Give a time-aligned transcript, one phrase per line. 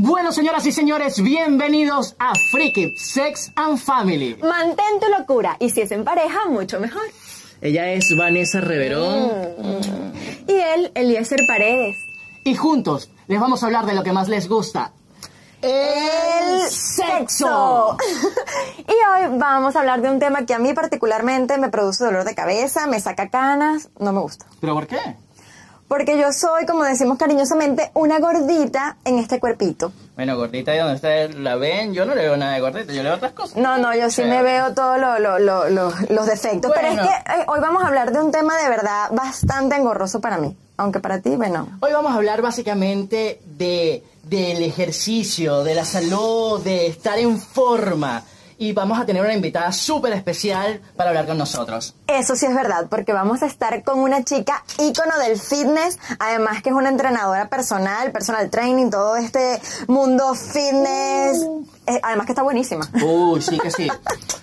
[0.00, 4.36] Bueno, señoras y señores, bienvenidos a Freaky Sex and Family.
[4.40, 7.02] Mantén tu locura y si es en pareja, mucho mejor.
[7.60, 9.28] Ella es Vanessa Reverón
[10.46, 11.96] Y él, Eliezer Paredes.
[12.44, 14.92] y juntos les vamos a hablar de lo que más les gusta.
[15.62, 17.96] El sexo.
[18.78, 22.22] y hoy vamos a hablar de un tema que a mí particularmente me produce dolor
[22.22, 24.46] de cabeza, me saca canas, no me gusta.
[24.60, 25.16] ¿Pero por qué?
[25.88, 29.90] Porque yo soy, como decimos cariñosamente, una gordita en este cuerpito.
[30.16, 33.02] Bueno, gordita, y donde ustedes la ven, yo no le veo nada de gordita, yo
[33.02, 33.56] le veo otras cosas.
[33.56, 36.70] No, no, yo sí me veo todos lo- lo- lo- lo- los defectos.
[36.74, 40.20] Pero es que eh, hoy vamos a hablar de un tema de verdad bastante engorroso
[40.20, 40.54] para mí.
[40.76, 41.66] Aunque para ti, bueno.
[41.80, 48.22] Hoy vamos a hablar básicamente de del ejercicio, de la salud, de estar en forma.
[48.58, 51.94] Y vamos a tener una invitada súper especial para hablar con nosotros.
[52.08, 56.60] Eso sí es verdad, porque vamos a estar con una chica ícono del fitness, además
[56.62, 61.46] que es una entrenadora personal, personal training, todo este mundo fitness.
[61.86, 62.88] Eh, además que está buenísima.
[63.02, 63.88] Uy, sí que sí.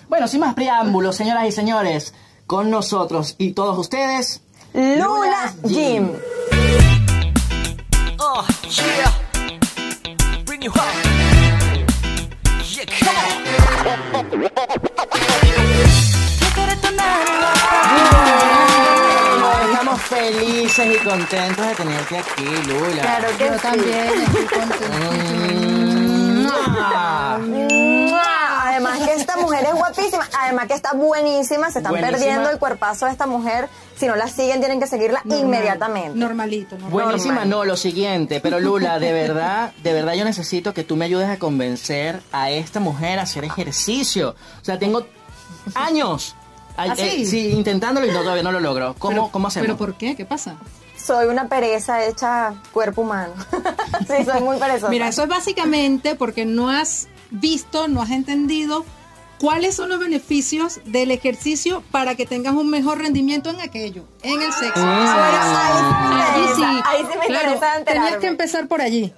[0.08, 2.14] Bueno, sin más preámbulos, señoras y señores,
[2.46, 4.40] con nosotros y todos ustedes,
[4.72, 6.12] Lula Jim.
[8.18, 9.12] Uh, yeah.
[10.44, 11.15] Bring you home.
[19.64, 23.02] Estamos felices y contentos de tenerte aquí, Lula.
[23.02, 23.60] Claro que Yo sí.
[23.60, 24.86] también estoy contenta.
[28.76, 32.18] Además que esta mujer es guapísima, además que está buenísima, se están Buenísima.
[32.18, 33.68] perdiendo el cuerpazo de esta mujer.
[33.96, 36.18] Si no la siguen, tienen que seguirla inmediatamente.
[36.18, 36.90] Normalito, normal.
[36.92, 37.48] Buenísima, Normal.
[37.50, 41.28] no, lo siguiente, pero Lula, de verdad, de verdad yo necesito que tú me ayudes
[41.28, 44.36] a convencer a esta mujer a hacer ejercicio.
[44.60, 45.06] O sea, tengo
[45.74, 46.34] años
[46.76, 47.02] ¿Ah, sí?
[47.22, 48.94] eh, sí, intentándolo y no, todavía no lo logro.
[48.98, 49.66] ¿Cómo, Pero- ¿cómo hacemos?
[49.66, 50.14] ¿Pero por qué?
[50.14, 50.56] ¿Qué pasa?
[50.96, 53.32] Soy una pereza hecha cuerpo humano.
[54.08, 54.88] sí, soy muy perezosa.
[54.90, 58.84] Mira, eso es básicamente porque no has visto, no has entendido
[59.40, 64.40] cuáles son los beneficios del ejercicio para que tengas un mejor rendimiento en aquello, en
[64.40, 64.72] el sexo.
[64.76, 69.12] Ah, sí, ahí sí, ahí sí me claro, interesa tenías que empezar por allí.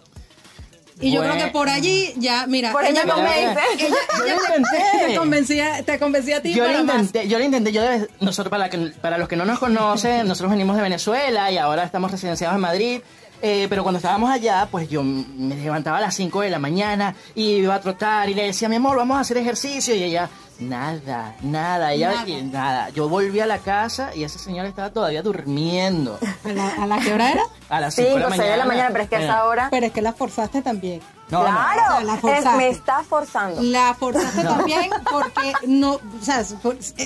[1.00, 3.54] Y yo creo que por allí ya, mira, Por ella ella no me- mira,
[4.18, 5.06] Yo lo intenté.
[5.06, 6.96] te convencía, te convencía a ti Yo lo más.
[7.02, 10.26] intenté, yo lo intenté, yo debe- nosotros para, que- para los que no nos conocen,
[10.26, 13.00] nosotros venimos de Venezuela y ahora estamos residenciados en Madrid.
[13.42, 17.14] Eh, pero cuando estábamos allá, pues yo me levantaba a las 5 de la mañana
[17.34, 19.94] y iba a trotar y le decía, mi amor, vamos a hacer ejercicio.
[19.94, 20.28] Y ella,
[20.58, 22.28] nada, nada, ella, Nada.
[22.28, 22.88] y nada.
[22.90, 26.18] Yo volví a la casa y esa señora estaba todavía durmiendo.
[26.44, 27.42] ¿A la, a la que hora era?
[27.68, 28.52] A las 5 de 5, la 6 mañana.
[28.52, 29.68] de la mañana, pero es que a esa hora.
[29.70, 31.00] Pero es que la forzaste también.
[31.30, 31.44] No, no.
[31.44, 32.56] claro, La es- forzaste.
[32.56, 33.62] me está forzando.
[33.62, 36.42] La forzaste también porque no, o sea,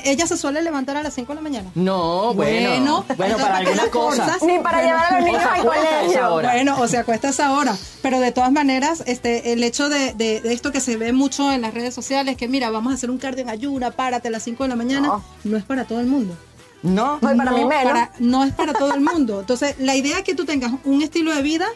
[0.05, 1.71] ella se suele levantar a las 5 de la mañana.
[1.75, 2.71] No, bueno.
[2.71, 4.23] Bueno, Bueno, para entonces, ¿para qué alguna la cosa.
[4.25, 4.43] forzas?
[4.43, 6.35] Ni para llevar a los niños al colegio.
[6.35, 6.53] hora.
[6.53, 7.77] Bueno, o sea, cuesta esa hora.
[8.03, 11.51] Pero de todas maneras, este, el hecho de, de- de esto que se ve mucho
[11.53, 14.31] en las redes sociales, que mira, vamos a hacer un cardio en ayuna, párate a
[14.31, 15.25] las 5 de la mañana, No.
[15.45, 16.37] no, es para todo el mundo.
[16.83, 17.19] No.
[17.23, 17.85] No, y para mí menos.
[17.85, 19.39] para- no es para todo el mundo.
[19.41, 21.67] Entonces, la idea es que tú tengas un estilo de vida,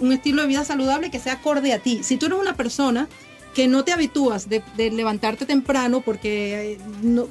[0.00, 2.02] un estilo de vida saludable que sea acorde a ti.
[2.02, 3.08] Si tú eres una persona
[3.54, 7.26] que no te habitúas de, de levantarte temprano porque eh, no,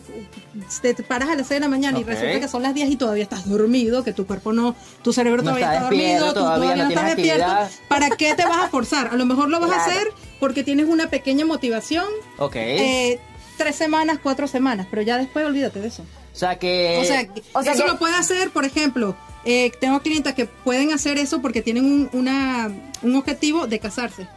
[0.81, 2.95] te, paras a las 6 de la mañana y resulta que son las 10 y
[2.97, 6.75] todavía estás dormido, que tu cuerpo no, tu cerebro No todavía está dormido, tú todavía
[6.75, 7.87] no no estás tienes despierto, actividad.
[7.87, 9.07] ¿para qué te vas a forzar?
[9.07, 10.07] A lo mejor lo vas a hacer
[10.39, 12.05] porque tienes una pequeña motivación,
[12.39, 12.55] Ok.
[12.57, 13.19] eh,
[13.57, 16.03] tres semanas, cuatro semanas, pero ya después olvídate de eso.
[16.33, 16.97] o sea que.
[17.01, 19.15] O sea, o sea eso que- lo puede hacer, por ejemplo,
[19.45, 22.69] eh, tengo clientes que pueden hacer eso porque tienen un, una,
[23.01, 24.27] un objetivo de casarse.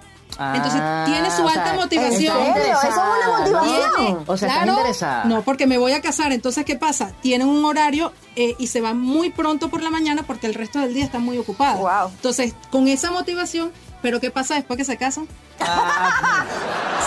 [0.54, 2.36] Entonces, Ah, tiene su o alta sea, motivación.
[2.38, 2.78] está ¿En serio?
[2.78, 4.14] ¿Eso es una motivación?
[4.14, 4.24] ¿no?
[4.32, 5.24] O sea, Claro, está interesada.
[5.24, 6.32] No, porque me voy a casar.
[6.32, 7.12] Entonces, ¿qué pasa?
[7.20, 10.78] Tienen un horario eh, y se van muy pronto por la mañana porque el resto
[10.78, 11.80] del día están muy ocupados.
[11.80, 12.10] Wow.
[12.14, 13.70] Entonces, con esa motivación,
[14.02, 15.26] ¿pero qué pasa después que se casan?
[15.60, 16.44] Ah,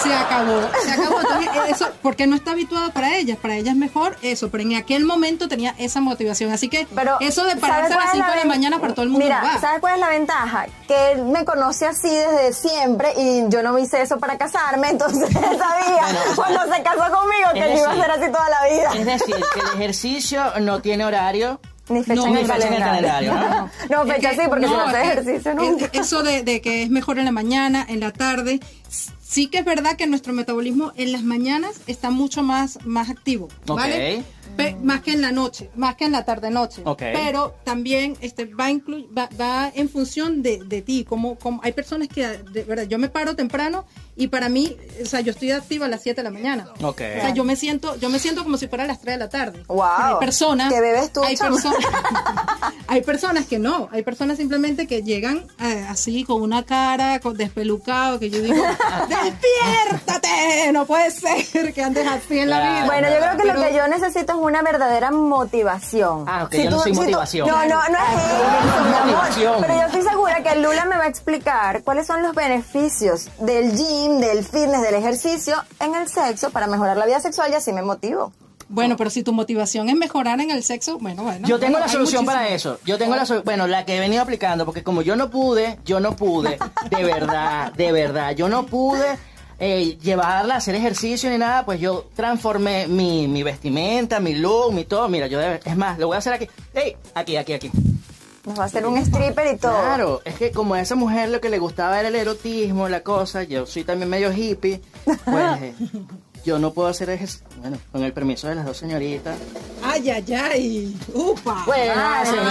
[0.02, 1.22] Se acabó, se acabó.
[1.22, 3.38] Entonces, eh, eso, porque no está habituado para ellas.
[3.38, 6.52] Para ellas es mejor eso, pero en aquel momento tenía esa motivación.
[6.52, 8.94] Así que Pero, eso de ¿sabes pararse a las es 5 de la mañana para
[8.94, 9.60] todo el mundo Mira, no va.
[9.62, 10.66] ¿sabes cuál es la ventaja?
[10.88, 15.30] Que él me conoce así desde siempre y yo no hice eso para casarme, entonces
[15.30, 18.64] él sabía cuando se casó conmigo que yo iba a decir, ser así toda la
[18.68, 18.92] vida.
[18.96, 21.60] Es decir, que el ejercicio no tiene horario.
[21.90, 23.32] Ni fecha No, en ni el fecha en el calendario.
[23.34, 25.90] calendario, No, Es fecha que- sí, porque si no es que ejercicio es- nunca.
[25.94, 28.60] Eso de, de que es mejor en la mañana, en la tarde.
[28.90, 33.48] Sí que es verdad que nuestro metabolismo en las mañanas está mucho más, más activo,
[33.66, 34.20] ¿vale?
[34.20, 34.26] Ok.
[34.56, 36.82] Pe- más que en la noche, más que en la tarde-noche.
[36.86, 37.00] Ok.
[37.14, 41.06] Pero también este, va, inclu- va, va en función de, de ti.
[41.06, 43.86] Como, como hay personas que, de verdad, yo me paro temprano
[44.16, 46.68] Y para mí, o sea, yo estoy activa a las 7 de la mañana.
[46.84, 47.02] Ok.
[47.18, 49.20] O sea, yo me siento, yo me siento como si fuera a las 3 de
[49.20, 49.64] la tarde.
[49.68, 49.84] Wow.
[49.84, 50.72] Hay personas.
[50.72, 51.80] ¿Qué bebes tú, hay, personas,
[52.88, 53.90] hay personas que no.
[53.92, 58.64] Hay personas simplemente que llegan eh, así con una cara con despelucado que yo digo,
[59.10, 62.86] despiértate, no puede ser que andes así en la vida.
[62.86, 66.26] Bueno, yo creo que Pero- lo que yo necesito es una verdadera motivación.
[66.28, 67.48] Ah, ok, yo no soy motivación.
[67.48, 69.58] no, no, no es Ah, eso, mi amor.
[69.62, 73.76] Pero yo estoy segura que Lula me va a explicar cuáles son los beneficios del
[73.76, 77.74] gym, del fitness, del ejercicio en el sexo para mejorar la vida sexual y así
[77.74, 78.32] me motivo.
[78.70, 81.48] Bueno, pero si tu motivación es mejorar en el sexo, bueno, bueno.
[81.48, 82.80] Yo tengo bueno, la solución para eso.
[82.86, 85.78] Yo tengo la solución, bueno, la que he venido aplicando, porque como yo no pude,
[85.86, 86.58] yo no pude,
[86.90, 89.18] de verdad, de verdad, yo no pude
[89.66, 94.74] eh, llevarla a hacer ejercicio ni nada, pues yo transformé mi, mi vestimenta, mi look,
[94.74, 95.08] mi todo.
[95.08, 96.48] Mira, yo de- es más, lo voy a hacer aquí.
[96.74, 96.96] ¡Ey!
[97.16, 97.72] Aquí, aquí, aquí.
[98.46, 99.72] Nos va a hacer un stripper y todo.
[99.72, 103.02] Claro, es que como a esa mujer lo que le gustaba era el erotismo, la
[103.02, 105.74] cosa, yo soy también medio hippie, pues eh,
[106.46, 107.46] yo no puedo hacer ejercicio.
[107.58, 109.36] Bueno, con el permiso de las dos señoritas.
[109.84, 110.98] Ay, ay, ay.
[111.14, 111.64] Upa.
[111.66, 112.44] Bueno, Ay, se me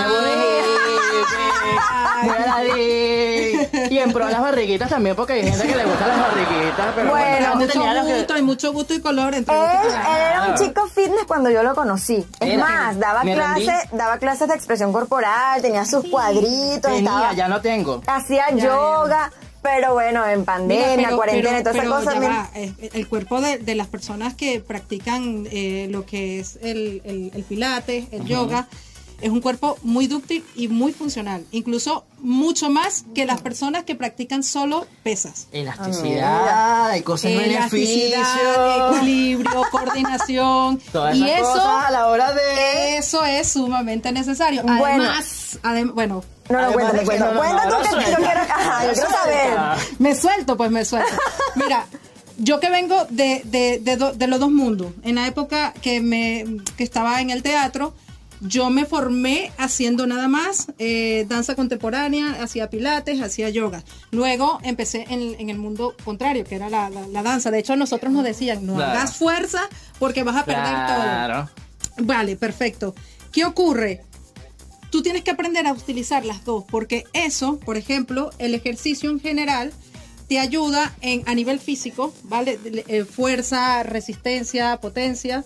[3.90, 6.86] Y en pro de las barriguitas también, porque hay gente que le gustan las barriguitas,
[6.94, 9.92] pero Bueno, mucho tenía las que- gusto, hay mucho gusto y color entre Él, él
[10.30, 12.24] era un chico fitness cuando yo lo conocí.
[12.40, 17.32] Es Mira, más, daba clases, daba clases de expresión corporal, tenía sus cuadritos, tenía, estaba,
[17.34, 18.02] ya no tengo.
[18.06, 22.28] hacía Ya, yoga, pero bueno, en pandemia, Mira, pero- cuarentena y pero- todas esas pero
[22.28, 27.00] va, eh, El cuerpo de, de las personas que practican eh, lo que es el,
[27.04, 28.66] el, el pilates, el yoga,
[29.22, 31.44] es un cuerpo muy dúctil y muy funcional.
[31.52, 35.46] Incluso mucho más que las personas que practican solo pesas.
[35.52, 38.96] Elasticidad, hay cosas en Elasticidad, beneficio.
[38.96, 40.78] equilibrio, coordinación.
[40.92, 42.96] Todas y eso, cosas a la hora de...
[42.98, 44.62] eso es sumamente necesario.
[44.62, 45.04] Bueno.
[45.04, 47.32] Además, adem- bueno, No, no, cuéntame, cuéntame.
[47.34, 49.58] no, tú que yo quiero, ajá, yo quiero saber.
[49.98, 51.12] Me suelto, pues me suelto.
[51.56, 51.86] Mira,
[52.38, 56.00] yo que vengo de, de, de, do- de los dos mundos, en la época que,
[56.00, 56.44] me,
[56.76, 57.94] que estaba en el teatro,
[58.44, 63.84] yo me formé haciendo nada más eh, danza contemporánea, hacía pilates, hacía yoga.
[64.10, 67.50] Luego empecé en, en el mundo contrario, que era la, la- la danza.
[67.50, 68.92] De hecho, nosotros nos decían, no Claro.
[68.92, 69.60] hagas fuerza
[69.98, 71.48] porque vas a perder Claro.
[71.96, 72.06] todo.
[72.06, 72.94] Vale, perfecto.
[73.30, 74.02] ¿Qué ocurre?
[74.90, 79.20] Tú tienes que aprender a utilizar las dos, porque eso, por ejemplo, el ejercicio en
[79.20, 79.72] general
[80.28, 82.58] te ayuda en, a nivel físico, ¿vale?
[82.88, 85.44] Eh, fuerza, resistencia, potencia,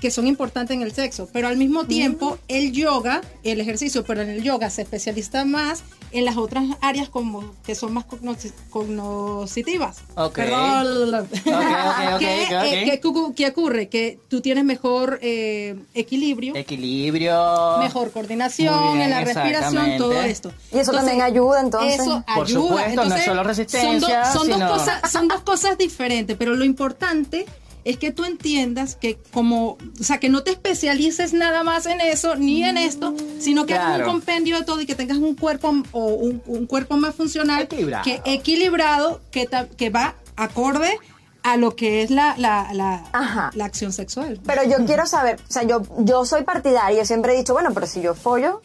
[0.00, 1.28] que son importantes en el sexo.
[1.32, 5.82] Pero al mismo tiempo, el yoga, el ejercicio, pero en el yoga se especializa más
[6.12, 9.98] en las otras áreas como que son más cognoci- cognoscitivas.
[10.16, 10.34] Ok.
[10.34, 11.28] Perdón.
[12.18, 13.88] ¿Qué, eh, ¿qué cu- qué ocurre?
[13.88, 17.78] Que tú tienes mejor eh, equilibrio, Equilibrio.
[17.78, 20.52] mejor coordinación bien, en la respiración, todo esto.
[20.72, 22.00] Y eso también ayuda, entonces.
[22.00, 22.60] Eso Por ayuda.
[22.62, 25.78] supuesto, no es Entonces, solo son, resistencia, do- son sino- dos cosas, son dos cosas
[25.78, 27.46] diferentes, pero lo importante
[27.84, 32.00] es que tú entiendas que como, o sea, que no te especialices nada más en
[32.00, 35.34] eso ni en esto, sino que hagas un compendio de todo y que tengas un
[35.34, 38.04] cuerpo o un, un cuerpo más funcional, Equilibrado.
[38.04, 40.98] que equilibrado, que, ta- que va acorde
[41.42, 43.50] a lo que es la, la, la, Ajá.
[43.54, 44.40] la acción sexual.
[44.44, 47.86] Pero yo quiero saber, o sea, yo, yo soy partidaria, siempre he dicho, bueno, pero
[47.86, 48.60] si yo follo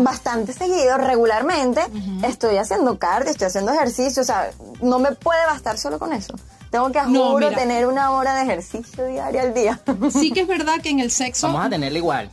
[0.00, 1.80] bastante seguido, regularmente,
[2.22, 4.50] estoy haciendo cardio, estoy haciendo ejercicio, o sea,
[4.82, 6.34] no me puede bastar solo con eso.
[6.72, 7.60] Tengo que, No, juro, mira.
[7.60, 9.80] tener una hora de ejercicio diaria al día.
[10.10, 11.46] Sí que es verdad que en el sexo...
[11.48, 12.30] Vamos a tenerla igual.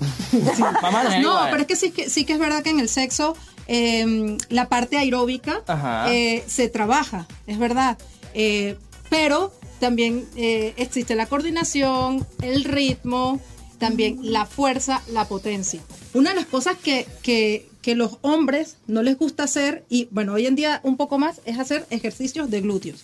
[0.32, 1.48] Vamos a tenerla No, igual.
[1.50, 3.36] pero es que sí, que sí que es verdad que en el sexo
[3.68, 5.62] eh, la parte aeróbica
[6.08, 7.98] eh, se trabaja, es verdad.
[8.34, 8.76] Eh,
[9.10, 13.40] pero también eh, existe la coordinación, el ritmo,
[13.78, 15.80] también la fuerza, la potencia.
[16.14, 20.32] Una de las cosas que, que, que los hombres no les gusta hacer, y bueno,
[20.34, 23.02] hoy en día un poco más, es hacer ejercicios de glúteos.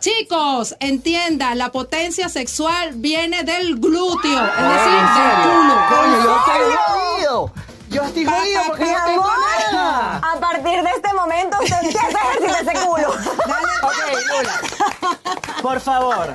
[0.00, 5.74] Chicos, entienda, la potencia sexual viene del glúteo, es decir, ¿En del culo.
[5.88, 7.52] Coño, yo estoy jodido.
[7.90, 9.30] Yo estoy jodido porque no tengo
[9.72, 10.20] nada.
[10.22, 13.08] a partir de este momento usted empieza a ejercitar ese culo.
[13.08, 13.94] Ok,
[14.28, 14.60] Lula.
[15.62, 16.32] Por favor,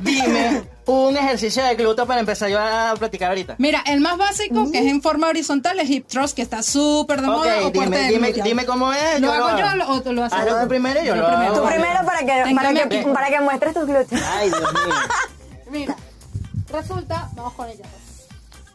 [0.00, 3.54] dime un ejercicio de glúteo para empezar yo a platicar ahorita.
[3.58, 7.20] Mira, el más básico, que es en forma horizontal, es hip thrust, que está súper
[7.20, 7.58] de moda.
[7.62, 8.44] o Ok, parte dime, dime, glúteo.
[8.44, 9.20] dime cómo es.
[9.20, 9.92] ¿Lo yo hago yo hago.
[9.92, 10.38] o tú lo haces?
[10.38, 11.52] Hazlo tú primero y yo lo primero.
[11.54, 11.62] hago.
[11.62, 14.22] Tú primero para que, para que, para que muestres tus glúteos.
[14.36, 14.94] Ay, Dios mío.
[15.70, 15.96] Mira,
[16.70, 17.82] resulta, vamos con ella.
[17.82, 18.04] pues.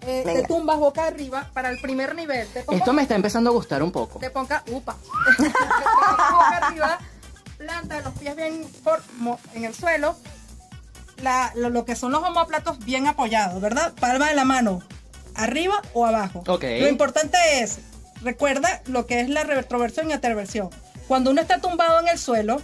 [0.09, 0.41] Eh, Venga.
[0.41, 2.47] te tumbas boca arriba para el primer nivel.
[2.47, 4.19] Te pongo, Esto me está empezando a gustar un poco.
[4.19, 4.95] te ponga, upa.
[5.37, 6.99] te pongas boca arriba,
[7.59, 9.03] planta los pies bien por-
[9.53, 10.15] en el suelo,
[11.21, 13.93] la- lo, lo que son los homóplatos bien apoyados, ¿verdad?
[13.99, 14.81] Palma de la mano,
[15.35, 16.41] arriba o abajo.
[16.81, 17.79] Lo importante es,
[18.23, 20.69] recuerda lo que es la retroversión y aterversión.
[21.07, 22.61] Cuando uno está tumbado en el suelo,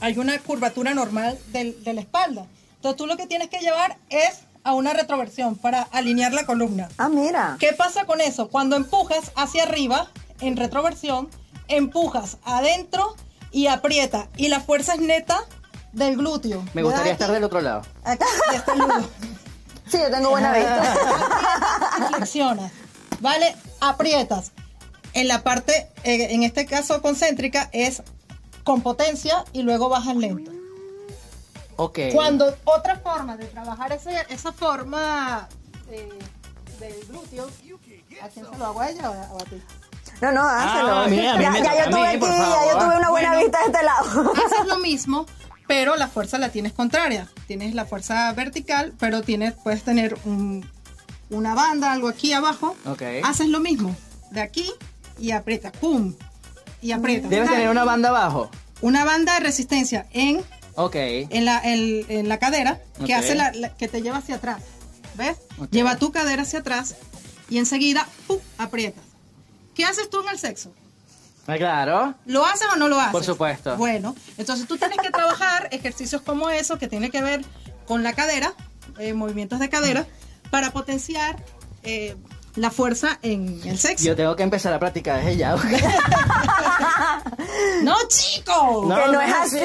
[0.00, 2.46] hay una curvatura normal del- de la espalda.
[2.76, 6.88] Entonces tú lo que tienes que llevar es a una retroversión para alinear la columna.
[6.98, 7.56] Ah, mira.
[7.60, 8.48] ¿Qué pasa con eso?
[8.48, 10.08] Cuando empujas hacia arriba,
[10.40, 11.28] en retroversión,
[11.68, 13.16] empujas adentro
[13.50, 14.28] y aprieta.
[14.36, 15.44] Y la fuerza es neta
[15.92, 16.64] del glúteo.
[16.74, 17.82] Me gustaría estar del otro lado.
[18.04, 19.08] Aquí, de este nudo.
[19.90, 20.94] Sí, yo tengo buena vista.
[22.10, 22.72] y flexionas,
[23.20, 23.56] ¿vale?
[23.80, 24.52] Aprietas.
[25.14, 28.02] En la parte, eh, en este caso concéntrica, es
[28.64, 30.52] con potencia y luego bajas lento.
[31.76, 31.98] Ok.
[32.12, 35.48] Cuando otra forma de trabajar ese- esa forma
[35.90, 36.08] eh,
[36.80, 37.46] del glúteo,
[38.22, 39.62] ¿a quién se lo hago a ella o a ti?
[40.20, 40.98] No, no, hácelo.
[41.00, 43.30] Ah, mira, ya, me ya toca yo tuve mí, aquí, ya yo tuve una buena
[43.30, 43.44] Bueno.
[43.44, 44.32] vista de este lado.
[44.32, 45.26] Haces lo mismo,
[45.68, 47.28] pero la fuerza la tienes contraria.
[47.46, 50.68] Tienes la fuerza vertical, pero tienes, puedes tener un-
[51.30, 52.74] una banda, algo aquí abajo.
[52.86, 53.02] Ok.
[53.22, 53.94] Haces lo mismo,
[54.30, 54.72] de aquí
[55.18, 56.14] y aprieta, pum,
[56.82, 57.28] y aprieta.
[57.28, 58.50] Debes tener una banda abajo.
[58.80, 60.42] Una banda de resistencia en,
[60.74, 60.94] Ok.
[60.96, 64.62] en, la, en, en la cadera que hace la, la- que te lleva hacia atrás.
[65.14, 65.36] ¿Ves?
[65.70, 66.94] Lleva tu cadera hacia atrás
[67.50, 68.38] y enseguida ¡pum!
[68.56, 69.02] aprietas.
[69.78, 70.72] ¿Qué haces tú en el sexo?
[71.46, 72.14] Ah, Claro.
[72.26, 73.12] ¿Lo haces o no lo haces?
[73.12, 73.76] Por supuesto.
[73.76, 77.44] Bueno, entonces tú tienes que trabajar ejercicios como eso que tiene que ver
[77.86, 78.54] con la cadera,
[78.98, 80.04] eh, movimientos de cadera,
[80.50, 81.36] para potenciar
[81.84, 82.16] eh,
[82.56, 84.04] la fuerza en el sexo.
[84.04, 85.54] Yo tengo que empezar a practicar desde ya.
[87.84, 88.84] ¡No, chico!
[88.88, 89.60] No, que no, es así.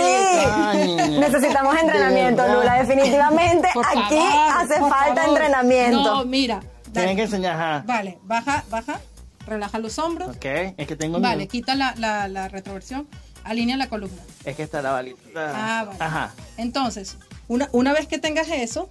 [1.20, 2.54] Necesitamos entrenamiento, De.
[2.54, 2.76] Lula.
[2.84, 5.30] Definitivamente Por aquí favor, hace falta favor.
[5.30, 6.04] entrenamiento.
[6.04, 6.58] No, mira.
[6.58, 6.70] dale.
[6.94, 7.56] Tienen que enseñar.
[7.56, 7.84] Ajá.
[7.88, 9.00] Vale, baja, baja,
[9.46, 10.36] relaja los hombros.
[10.36, 10.46] Ok.
[10.78, 11.20] Es que tengo.
[11.20, 13.08] Vale, quita la, la, la retroversión,
[13.44, 14.22] alinea la columna.
[14.46, 15.20] Es que está la balita.
[15.36, 15.98] Ah, vale.
[16.00, 16.34] Ajá.
[16.58, 18.90] Entonces, una, una vez que tengas eso,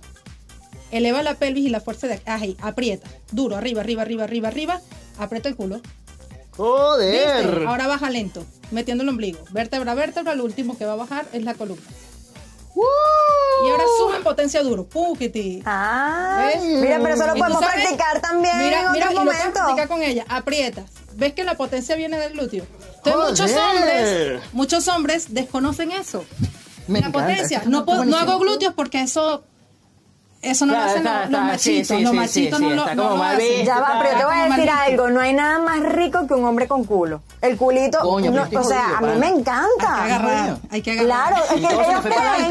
[0.90, 4.80] eleva la pelvis y la fuerza de ahí, aprieta, duro, arriba, arriba, arriba, arriba, arriba,
[5.18, 5.80] aprieta el culo.
[6.56, 7.46] Joder.
[7.46, 7.66] ¿Viste?
[7.66, 11.26] Ahora baja lento, metiendo el ombligo, vértebra, a vértebra, lo último que va a bajar
[11.32, 11.82] es la columna.
[12.74, 15.62] Y ahora sube en potencia duro, púquete.
[15.64, 16.62] Ah, ¿Ves?
[16.64, 19.62] mira, pero eso lo podemos practicar también Mira, en mira, otros y lo puedes momentos.
[19.62, 20.84] practicar con ella, aprietas.
[21.14, 22.64] ¿Ves que la potencia viene del glúteo?
[23.04, 23.52] Entonces Joder.
[23.52, 26.24] muchos hombres, muchos hombres desconocen eso.
[26.88, 27.62] Me la encanta, potencia.
[27.66, 29.44] No, no hago glúteos porque eso
[30.42, 31.86] eso no Claro, lo hacen está- los, está- machitos.
[31.96, 33.64] sí, los machitos sí, no lo, no hacen.
[33.64, 34.72] Ya va, pero yo te voy a decir maldito.
[34.74, 35.10] algo.
[35.10, 37.22] No hay nada más rico que un hombre con culo.
[37.40, 40.02] El culito, Coño, no, pero o sea, a mí me encanta.
[40.02, 41.06] Hay que agarrar, hay que agarrar.
[41.32, 42.50] Claro, es que ellos creen,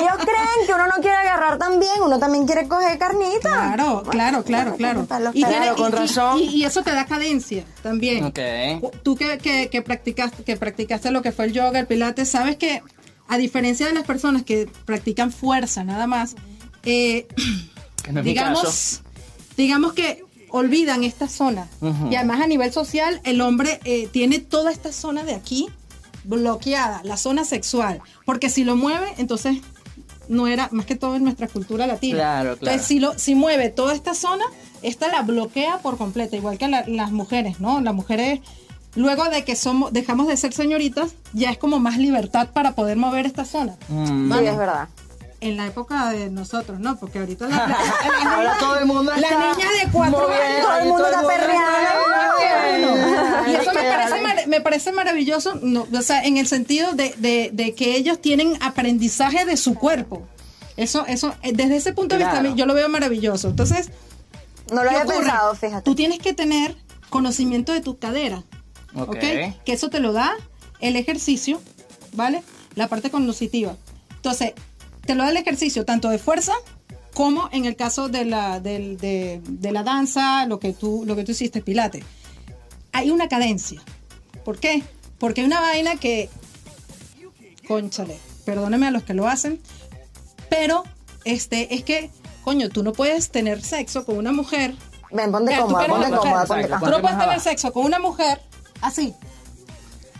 [0.00, 3.40] ellos creen que uno no quiere agarrar también, uno también quiere coger carnita.
[3.40, 5.06] Claro, claro, claro, claro.
[5.32, 6.38] Y, tiene- con y- razón.
[6.40, 8.24] Y, y eso te da cadencia también.
[8.24, 8.38] Ok.
[9.02, 12.56] Tú que, que, que practicaste, que practicaste lo que fue el yoga, el pilates, sabes
[12.56, 12.82] que
[13.28, 16.34] a diferencia de las personas que practican fuerza nada más,
[16.84, 17.26] eh,
[18.12, 19.02] no digamos,
[19.56, 21.68] digamos que olvidan esta zona.
[21.80, 22.08] Ujú.
[22.10, 25.68] Y además a nivel social, el hombre eh, tiene toda esta zona de aquí
[26.24, 28.00] bloqueada, la zona sexual.
[28.24, 29.58] Porque si lo mueve, entonces
[30.28, 32.16] no era, más que todo en nuestra cultura latina.
[32.16, 32.72] Claro, claro.
[32.74, 34.44] Entonces, si, lo, si mueve toda esta zona,
[34.82, 37.80] esta la bloquea por completo, igual que la- las mujeres, ¿no?
[37.80, 38.40] Las mujeres,
[38.94, 42.96] luego de que somos, dejamos de ser señoritas, ya es como más libertad para poder
[42.96, 43.76] mover esta zona.
[43.88, 44.32] Mm.
[44.32, 44.88] Sí, es verdad.
[45.42, 46.98] En la época de nosotros, ¿no?
[46.98, 50.46] Porque ahorita la- la- las Ahora todo el mundo las está niñas de cuatro moviendo,
[50.46, 50.66] años.
[50.66, 53.50] Todo el mundo está perreando.
[53.50, 57.14] Y eso me parece, mar- me parece maravilloso, no, o sea, en el sentido de,
[57.18, 60.26] de- de que ellos tienen aprendizaje de su cuerpo.
[60.76, 62.42] Eso, eso, eh, desde ese punto de Claro.
[62.42, 63.48] vista, yo lo veo maravilloso.
[63.48, 63.90] Entonces,
[64.70, 65.18] No lo ¿qué había ocurre?
[65.26, 65.82] pensado, fíjate.
[65.82, 66.76] Tú tienes que tener
[67.10, 68.42] conocimiento de tu cadera.
[68.94, 69.08] Ok.
[69.08, 69.18] ¿ok?
[69.64, 70.32] Que eso te lo da
[70.80, 71.60] el ejercicio,
[72.12, 72.42] ¿vale?
[72.74, 73.76] La parte cognitiva.
[74.16, 74.52] Entonces,
[75.06, 76.52] te lo da el ejercicio tanto de fuerza
[77.14, 81.16] como en el caso de la, del- de, de la danza, lo que, tú, lo
[81.16, 82.04] que tú hiciste, pilate.
[82.92, 83.82] Hay una cadencia.
[84.44, 84.82] ¿Por qué?
[85.18, 86.28] Porque hay una vaina que,
[87.66, 89.60] conchale, perdóneme a los que lo hacen,
[90.48, 90.84] pero
[91.24, 92.10] este, es que,
[92.44, 94.74] coño, tú no puedes tener sexo con una mujer
[95.12, 96.68] Ven, ponte tú cómoda, ponte mujer, cómoda, ponte.
[96.68, 98.40] Tú no puedes tener sexo con una mujer
[98.80, 99.12] así.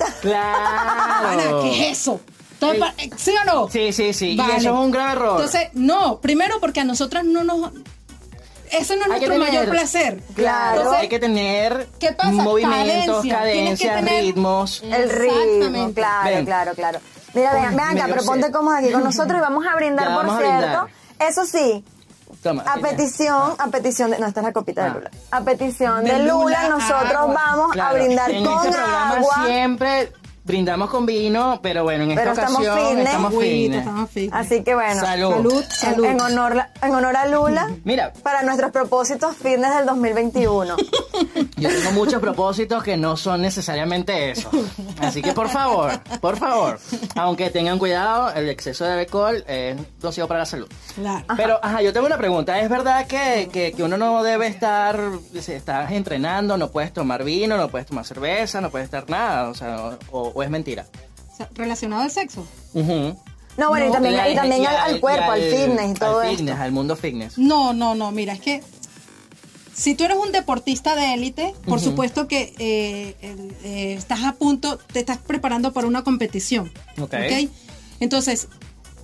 [0.00, 1.62] Ana, Claro.
[1.62, 2.20] ¿qué es eso?
[2.60, 3.68] Entonces, eh, ¿Sí o no?
[3.70, 4.36] Sí, sí, sí.
[4.36, 4.54] Vale.
[4.54, 5.32] Y eso es un gran error.
[5.40, 7.70] Entonces, no, primero porque a nosotras no nos...
[8.70, 10.22] Ese no es Hay nuestro mayor placer.
[10.36, 10.76] Claro.
[10.78, 12.30] Entonces, hay que tener ¿qué pasa?
[12.30, 13.38] movimientos, Cadencia.
[13.38, 14.82] Cadencias, tener- ritmos.
[14.84, 16.00] El ritmo, Exactamente.
[16.00, 16.44] claro, Ven.
[16.46, 17.00] claro, claro.
[17.34, 20.08] Mira, ven, Uy, ven acá, pero ponte cómoda aquí con nosotros y vamos a brindar,
[20.08, 20.56] Ya, por a cierto.
[20.56, 20.86] brindar.
[21.18, 21.84] Eso sí,
[22.44, 24.18] Toma, a petición, a petición de.
[24.20, 24.88] No, esta es la copita Ah.
[24.88, 25.10] de Lula.
[25.32, 27.34] A petición De de Lula, Lula, nosotros agua.
[27.34, 29.46] vamos a brindar en con este agua.
[29.46, 30.12] siempre
[30.50, 33.06] brindamos con vino, pero bueno, en esta Pero estamos ocasión fitness.
[33.06, 33.34] estamos
[34.12, 34.32] fitness.
[34.32, 35.00] Así que bueno.
[35.00, 35.30] Salud.
[35.32, 36.04] Salud, En, salud.
[36.04, 38.12] en honor, en honor a Lula, Mira.
[38.22, 40.76] para nuestros propósitos fitness del 2021.
[41.56, 44.50] Yo tengo muchos propósitos que no son necesariamente eso.
[45.00, 46.78] Así que por favor, por favor,
[47.14, 50.68] aunque tengan cuidado, el exceso de alcohol es nocivo para la salud.
[50.94, 51.24] Claro.
[51.36, 52.58] Pero, ajá, yo tengo una pregunta.
[52.60, 54.98] ¿Es verdad que, que, que uno no debe estar,
[55.40, 59.48] si estás entrenando, no puedes tomar vino, no puedes tomar cerveza, no puedes estar nada?
[59.48, 60.86] O sea, o, o es mentira.
[61.32, 62.46] O sea, relacionado al sexo.
[62.74, 66.20] No, bueno, y No, también, y también Y al, al cuerpo, al, fitness y todo
[66.20, 66.38] al esto.
[66.38, 67.38] fitness, al mundo fitness.
[67.38, 68.62] No, no, no, mira, es que
[69.74, 73.16] si tú eres un deportista de élite, por supuesto que eh,
[73.64, 76.70] eh, estás a punto, te estás preparando para una competición.
[77.00, 77.14] Ok.
[77.98, 78.48] Entonces,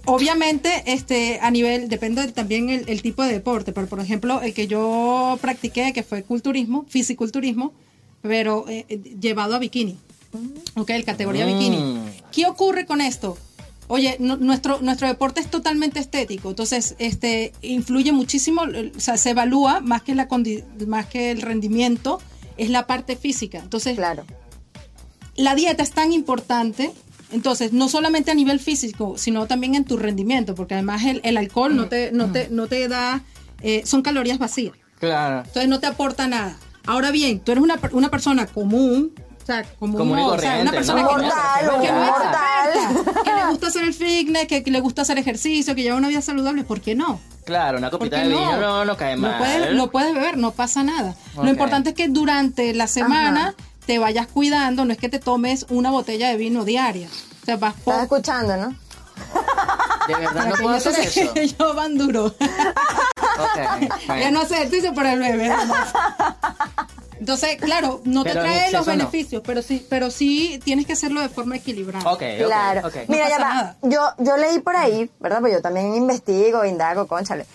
[0.04, 4.52] obviamente, este, a nivel, depende también el, el tipo de deporte, pero por ejemplo, el
[4.54, 7.72] que yo practiqué, que fue culturismo, fisiculturismo,
[8.22, 8.84] pero eh,
[9.20, 9.98] llevado a bikini.
[10.74, 11.48] Ok, el categoría Mm.
[11.58, 11.98] bikini.
[12.32, 13.36] ¿Qué ocurre con esto?
[13.88, 19.30] Oye, no- nuestro, nuestro deporte es totalmente estético, entonces este influye muchísimo, o sea, se
[19.30, 22.20] evalúa más que, la condi- más que el rendimiento,
[22.56, 23.58] es la parte física.
[23.58, 24.24] Entonces, Claro.
[25.36, 26.90] la dieta es tan importante,
[27.30, 31.36] entonces, no solamente a nivel físico, sino también en tu rendimiento, porque además el, el
[31.36, 33.22] alcohol no te, no te, no te da,
[33.62, 35.40] eh, son calorías vacías, Claro.
[35.46, 36.58] entonces no te aporta nada.
[36.86, 39.12] Ahora bien, tú eres una, una persona común,
[39.46, 41.08] o sea, común, Común y no, o sea, una persona ¿no?
[41.08, 45.02] que, Mortal, que no experta, que le gusta hacer el fitness, que, que le gusta
[45.02, 47.20] hacer ejercicio, que lleva una vida saludable, ¿por qué no?
[47.44, 49.30] Claro, una ¿Por copita de vino no, no cae mal.
[49.30, 51.14] Lo puedes, lo puedes beber, no pasa nada.
[51.36, 51.44] Ok.
[51.44, 53.54] Lo importante es que durante la semana
[53.86, 57.06] te vayas cuidando, no es que te tomes una botella de vino diaria.
[57.42, 58.74] O sea, vas Estás escuchando, ¿no?
[60.08, 61.34] De verdad para no puedo hacer sé eso.
[61.34, 62.26] que yo van duro.
[62.26, 63.58] Ok,
[64.08, 64.20] bueno.
[64.22, 65.52] ya no hace ejercicio para el bebé.
[67.18, 68.92] Entonces, claro, no te Pero trae los no.
[68.92, 72.10] beneficios, pero sí, pero sí tienes que hacerlo de forma equilibrada.
[72.10, 72.90] Ok, ok, Claro.
[73.08, 73.54] Mira, No ya va.
[73.54, 73.76] nada.
[73.82, 75.40] Yo, yo leí por ahí, ¿verdad?
[75.40, 77.46] Pues yo también investigo, indago, conchale.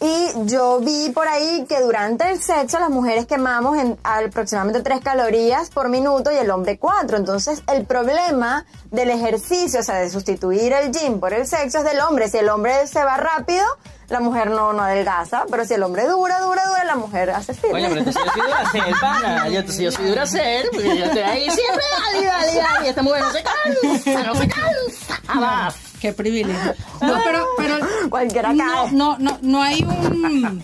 [0.00, 5.00] Y yo vi por ahí que durante el sexo las mujeres quemamos en aproximadamente 3
[5.00, 7.16] calorías por minuto y el hombre 4.
[7.16, 11.84] Entonces, el problema del ejercicio, o sea, de sustituir el gym por el sexo es
[11.84, 12.28] del hombre.
[12.28, 13.64] Si el hombre se va rápido,
[14.08, 15.46] la mujer no, no adelgaza.
[15.50, 17.74] Pero si el hombre dura, dura, dura, la mujer hace fitness.
[17.74, 19.48] Oye, pero entonces yo soy Duracell, pana.
[19.48, 22.86] Yo, entonces yo soy Duracell, porque yo estoy ahí siempre, dale, dale, dale.
[22.86, 25.20] Y esta mujer no se cansa, no se cansa.
[25.26, 25.74] Jamás.
[26.00, 26.74] Qué privilegio.
[27.00, 27.78] No, pero, pero
[28.08, 30.62] Cualquiera no, no, no, no hay un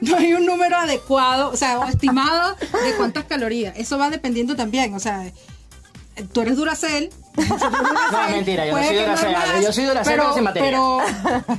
[0.00, 3.74] no hay un número adecuado, o sea, o estimado de cuántas calorías.
[3.76, 5.24] Eso va dependiendo también, o sea,
[6.32, 7.10] tú eres Duracell.
[7.10, 10.70] si tú eres No, mentira, yo no soy más, yo soy Duracell, pero sin materia.
[10.70, 10.98] Pero,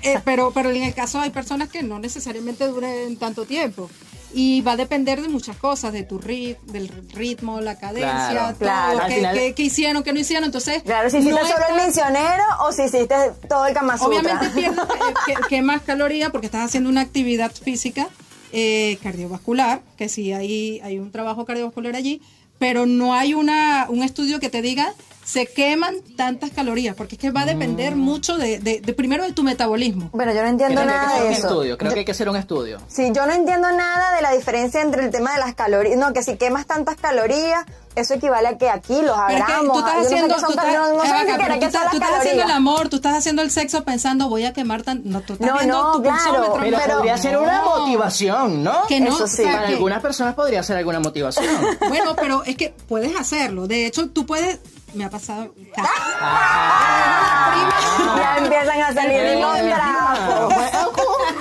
[0.02, 3.90] eh, pero, pero en el caso hay personas que no necesariamente duren tanto tiempo.
[4.36, 8.48] Y va a depender de muchas cosas, de tu rit, del ritmo, la cadencia, Claro,
[8.56, 9.00] todo, claro.
[9.08, 10.46] Qué, final- qué- qué hicieron, qué no hicieron.
[10.46, 13.16] Entonces, Claro, si hiciste no solo el misionero o si hiciste
[13.48, 13.96] todo el Kama.
[14.02, 18.08] Obviamente pierdes eh, que, que más calorías porque estás haciendo una actividad física
[18.52, 22.22] eh, cardiovascular, que sí hay, hay un trabajo cardiovascular allí,
[22.60, 24.94] pero no hay una, un estudio que te diga
[25.26, 29.24] se queman tantas calorías, porque es que va a depender mucho de, de- de primero
[29.24, 30.10] de tu metabolismo.
[30.14, 31.48] Bueno, yo no entiendo Creo que nada de eso.
[31.48, 32.80] estudio, creo Yo- que hay que hacer un estudio.
[32.88, 35.98] Sí, yo no entiendo nada de la diferencia entre el tema de las calorías.
[35.98, 39.52] No, que si quemas tantas calorías, eso equivale a que aquí los Pero es que
[39.52, 39.74] gramos.
[39.74, 40.66] tú estás sé haciendo, tú estás-
[42.20, 45.34] haciendo el amor, tú estás haciendo el sexo pensando voy a quemar tan, no, tú
[45.34, 46.58] estás No, viendo no, tu claro.
[46.60, 47.80] Pero, Pero- podría ser una No.
[47.80, 48.88] motivación, ¿no?
[48.88, 49.38] que no, Eso o sí.
[49.44, 51.46] sea, Para que- algunas personas podría ser alguna motivación.
[51.88, 53.68] Bueno, pero es que puedes hacerlo.
[53.68, 54.60] De hecho, tú puedes.
[54.94, 55.54] Me ha pasado.
[58.18, 60.54] Ya empiezan a salir los trapos.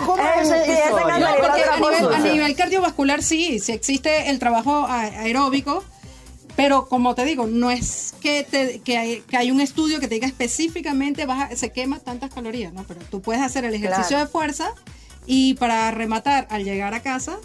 [0.06, 2.32] ¿Cómo es esa Empiezan a salir porque nivel, a sucios.
[2.34, 5.84] nivel cardiovascular sí, sí existe el trabajo aeróbico,
[6.56, 10.08] pero como te digo, no es que, te- que, hay, que hay un estudio que
[10.08, 12.84] te diga específicamente vas a- se quema tantas calorías, ¿no?
[12.84, 14.24] Pero tú puedes hacer el ejercicio Claro.
[14.24, 14.70] de fuerza
[15.26, 17.38] y para rematar al llegar a casa,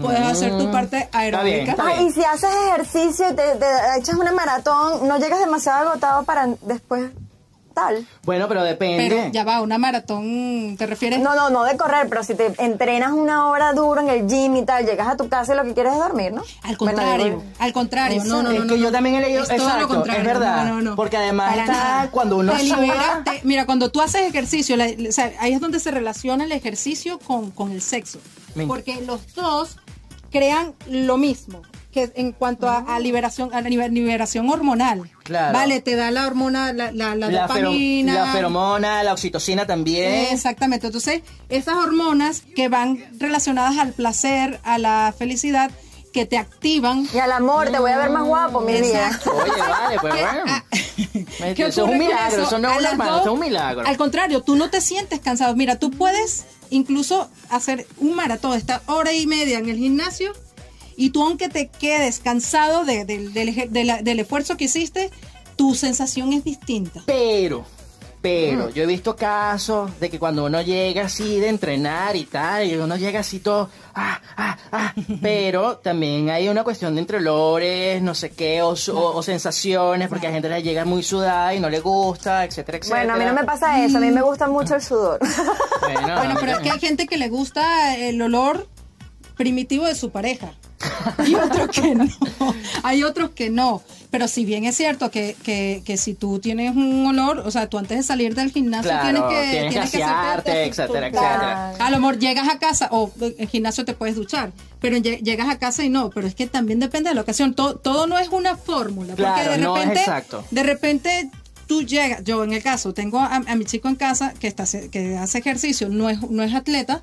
[0.00, 1.72] puedes hacer tu parte aeróbica.
[1.72, 2.06] está bien.
[2.08, 3.66] y si haces ejercicio y te, te
[3.98, 7.10] echas una maratón, no llegas demasiado agotado para después
[7.74, 8.04] tal.
[8.24, 9.08] Bueno, pero depende.
[9.08, 11.20] Pero ya va, una maratón, ¿te refieres?
[11.20, 14.56] No, no, no de correr, pero si te entrenas una hora duro en el gym
[14.56, 16.42] y tal, llegas a tu casa y lo que quieres es dormir, ¿no?
[16.64, 18.90] Al contrario, al contrario, Eso, no, no, es no, que no, yo no.
[18.92, 20.96] también he leído- Es todo lo contrario, es verdad, no, no, no.
[20.96, 22.10] porque además Para está nada.
[22.10, 25.52] cuando uno Te suda- libera- te- mira, cuando tú haces ejercicio, la- o sea, ahí
[25.52, 28.18] es donde se relaciona el ejercicio con, con el sexo,
[28.66, 29.76] porque los dos
[30.30, 31.62] crean lo mismo
[31.92, 35.10] que en cuanto a, a liberación a liberación hormonal.
[35.24, 35.56] Claro.
[35.56, 38.14] Vale, te da la hormona, la, la, la la, fero- dopamina.
[38.14, 40.26] la feromona, la oxitocina también.
[40.32, 40.86] Exactamente.
[40.86, 45.70] Entonces, esas hormonas que van relacionadas al placer, a la felicidad,
[46.12, 47.06] que te activan.
[47.12, 49.10] Y al amor, te voy a ver más guapo, mi vida.
[49.26, 50.44] Oye, vale, pues ¿Qué- bueno.
[50.98, 51.08] Ah,
[51.40, 53.30] Me- ¿qué eso es un milagro, eso no es A un las hermano, dos- eso
[53.30, 53.86] es un milagro.
[53.86, 55.54] Al contrario, tú no te sientes cansado.
[55.56, 60.32] Mira, tú puedes incluso hacer un maratón, estar hora y media en el gimnasio
[60.96, 64.64] y tú aunque te quedes cansado de- de- del eje- de la- del esfuerzo que
[64.64, 65.10] hiciste,
[65.56, 67.02] tu sensación es distinta.
[67.06, 67.64] Pero.
[68.20, 72.66] Pero, yo he visto casos de que cuando uno llega así de entrenar y tal,
[72.66, 77.18] y uno llega así todo, ah, ah, ah, pero también hay una cuestión de entre
[77.18, 81.02] olores, no sé qué, o, su- o- o sensaciones, porque a gente le llega muy
[81.02, 83.00] sudada y no le gusta, etcétera, etcétera.
[83.04, 85.18] Bueno, a mí no me pasa eso, a mí me gusta mucho el sudor.
[85.80, 88.66] Bueno, Bueno, pero es que hay gente que le gusta el olor
[89.36, 90.52] primitivo de su pareja.
[91.26, 92.06] Y otros que no.
[92.82, 93.82] Hay otros que no.
[94.10, 97.68] Pero si bien es cierto que, que, que si tú tienes un olor, o sea,
[97.68, 101.70] tú antes de salir del gimnasio Claro, tienes que, tienes que hacerte etcétera, etcétera.
[101.78, 105.20] A lo mejor llegas a casa, o en el gimnasio te puedes duchar, pero lle-
[105.22, 107.52] llegas a casa y no, pero es que también depende de la ocasión.
[107.54, 110.44] Todo, todo no es una fórmula, porque de no es repente, exacto.
[110.50, 111.30] de repente
[111.66, 114.62] tú llegas, yo en el caso, tengo a, a mi chico en casa que, está,
[114.62, 117.02] hace- que hace ejercicio, no es, no es atleta,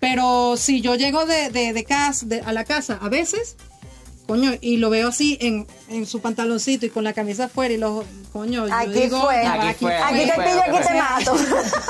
[0.00, 3.56] pero si yo llego de, de, de casa, de- a la casa a veces,
[4.26, 7.76] coño, y lo veo así en, en su pantaloncito y con la camisa afuera y
[7.76, 9.42] los, coño, yo Aquí digo, fue.
[9.42, 11.34] "Ya va, Aquí fue, Aquí te pillo, aquí te mato.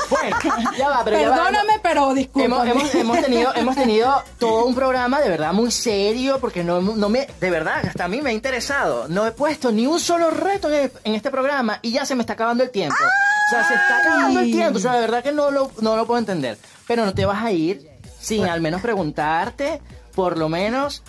[0.09, 0.37] Bueno,
[0.77, 1.35] ya va, pero ya va.
[1.35, 2.71] Perdóname, pero Hemos, discúlpame.
[2.71, 7.09] hemos, hemos tenido, hemos tenido todo un programa de verdad muy serio porque no, no
[7.09, 9.07] me, de verdad, hasta a mí me ha interesado.
[9.07, 12.21] No he puesto ni un solo reto en, en este programa y ya se me
[12.21, 12.95] está acabando el tiempo.
[12.95, 14.77] O sea, se está acabando el tiempo.
[14.77, 16.57] O sea, de verdad que no lo, no lo puedo entender.
[16.87, 17.87] Pero no te vas a ir
[18.19, 19.81] sin al menos preguntarte,
[20.13, 21.03] por lo menos,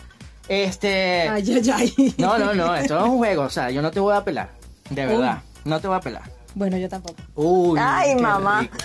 [0.49, 1.29] este...
[1.29, 2.15] Ay, ay, ay.
[2.19, 3.43] No, no, no, esto no es un juego.
[3.45, 4.51] O sea, yo no te voy a pelar.
[4.91, 6.23] De verdad, no te voy a pelar.
[6.55, 7.17] Bueno, yo tampoco.
[7.35, 8.61] Uy, Ay, qué mamá.
[8.63, 8.77] rico.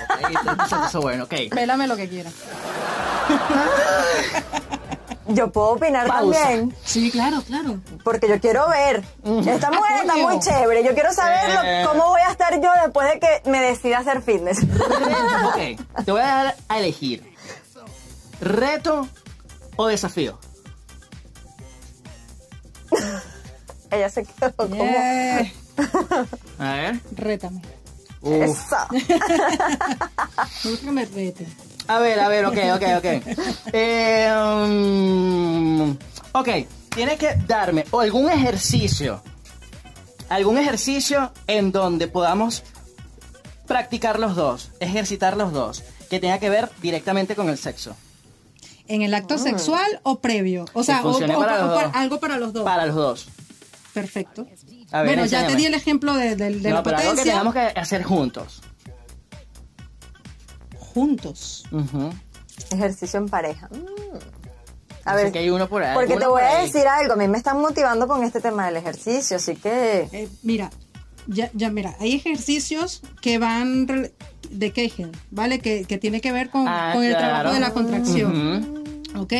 [0.49, 1.33] Entonces eso bueno, ok.
[1.51, 2.33] Pélame lo que quieras.
[5.27, 6.39] Yo puedo opinar Pausa.
[6.41, 7.79] también, Sí, claro, claro.
[8.03, 9.01] porque yo quiero ver.
[9.47, 10.83] Esta mujer está muy chévere.
[10.83, 11.83] Yo quiero saber lo- Eh.
[11.87, 14.57] cómo voy a estar yo después de que me decida hacer fitness.
[15.45, 17.33] Ok, te voy a dar a elegir.
[18.41, 19.07] ¿Reto
[19.77, 20.37] o desafío?
[23.91, 24.75] Ella se quedó como...
[24.75, 25.51] Yeah.
[26.59, 26.99] A ver.
[27.15, 27.61] Rétame.
[28.21, 28.33] Uf.
[28.33, 28.77] Eso.
[30.63, 31.47] Me gusta que me rete.
[31.87, 33.05] A ver, a ver, ok, ok, ok.
[33.73, 35.91] Eh, um,
[36.33, 36.49] ok,
[36.93, 39.21] tienes que darme o algún ejercicio.
[40.29, 42.63] Algún ejercicio en donde podamos
[43.67, 47.95] practicar los dos, ejercitar los dos, que tenga que ver directamente con el sexo.
[48.87, 50.65] ¿En el acto sexual o previo?
[50.73, 52.63] O sea, o, o- para o algo para los dos.
[52.63, 53.27] Para los dos.
[53.93, 54.47] Perfecto.
[54.91, 57.09] A ver, bueno, ya te di el ejemplo de, de- de no, la pero algo
[57.11, 57.33] que potencia.
[57.33, 58.61] tengamos que hacer juntos.
[60.77, 61.63] Juntos.
[62.71, 63.69] Ejercicio en pareja.
[63.71, 64.17] Mm.
[65.05, 65.95] A ver, que hay uno por ahí.
[65.95, 67.13] porque te por voy a decir algo.
[67.13, 70.07] A mí me están motivando con este tema del ejercicio, así que...
[70.11, 70.69] Eh, mira,
[71.27, 73.87] ya, ya mira, hay ejercicios que van
[74.51, 75.59] de Kegel, ¿vale?
[75.59, 78.85] Que, que tiene que ver con, Ah, con el trabajo de la contracción.
[79.13, 79.21] Ujú.
[79.23, 79.33] ¿Ok?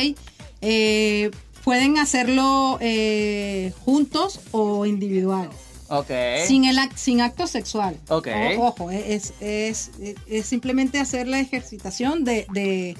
[0.62, 1.30] Eh,
[1.64, 5.48] pueden hacerlo eh, juntos o individual.
[5.88, 6.10] Ok.
[6.46, 7.96] Sin, el sin acto sexual.
[8.08, 8.28] Ok.
[8.58, 12.96] O- ojo, es, es, es- es simplemente hacer la ejercitación de, de,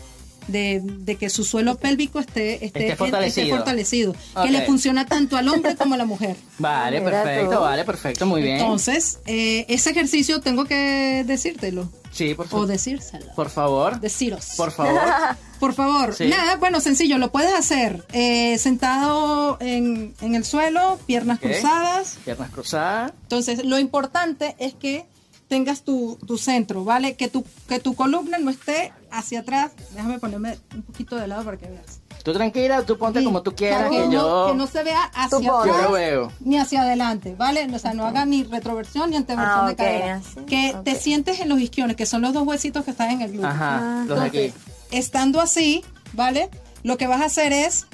[0.49, 3.45] de- de que su suelo pélvico esté, esté, Esté fortalecido.
[3.47, 4.11] esté fortalecido.
[4.35, 4.45] Ok.
[4.45, 6.37] Que le funciona tanto al hombre como a la mujer.
[6.59, 7.61] Vale, Mira perfecto, tú.
[7.61, 8.57] vale, perfecto, muy bien.
[8.59, 11.91] Entonces, eh, ese ejercicio tengo que decírtelo.
[12.13, 12.67] sí, por, O favor.
[12.69, 13.27] decírselo.
[13.35, 13.99] por favor.
[14.01, 14.51] Deciros.
[14.57, 15.01] Por favor.
[15.63, 16.27] Por favor, Sí.
[16.27, 22.19] nada, bueno, sencillo, lo puedes hacer eh, sentado en, en el suelo, piernas cruzadas.
[22.25, 23.13] Piernas cruzadas.
[23.23, 25.07] Entonces, lo importante es que
[25.53, 27.15] tengas tu, tu centro, ¿vale?
[27.15, 29.71] Que tu, que tu columna no esté hacia atrás.
[29.95, 32.01] Déjame ponerme un poquito de lado para que veas.
[32.25, 34.47] Tú tranquila, tú ponte Sí, como tú quieras, que, que, no, yo...
[34.49, 36.33] que no se vea hacia atrás lo veo.
[36.41, 37.69] ni hacia adelante, ¿vale?
[37.75, 40.15] O sea, no haga ni retroversión ni anteversión Ah, de cadera.
[40.17, 43.21] así, Que te sientes en los isquiones, que son los dos huesitos que están en
[43.21, 43.51] el glúteo.
[43.51, 44.39] Ajá, los de aquí.
[44.47, 45.85] Entonces, estando así,
[46.15, 46.49] ¿vale?
[46.83, 47.87] Lo que vas a hacer es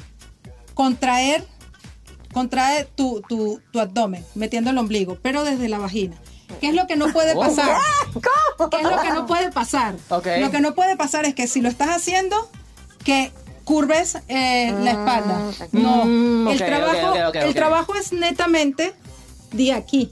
[0.75, 1.45] contraer,
[2.33, 6.17] contrae tu, tu, tu abdomen, metiendo el ombligo, pero desde la vagina.
[6.61, 7.41] ¿Qué es lo que no puede Oh.
[7.41, 7.77] pasar?
[8.13, 8.71] ¿Cómo?
[8.71, 9.95] ¿Qué es lo que no puede pasar?
[10.09, 10.27] Ok.
[10.41, 12.51] Lo que no puede pasar es que si lo estás haciendo,
[13.05, 13.33] que
[13.65, 15.41] curves eh, la espalda.
[15.73, 18.95] No, Mm, el, ok, trabajo, ok, ok, ok, el trabajo es netamente
[19.53, 20.11] de aquí,